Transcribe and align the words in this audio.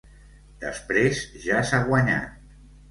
Després, 0.63 1.21
ja 1.47 1.63
s'ha 1.69 1.85
guanyat. 1.93 2.59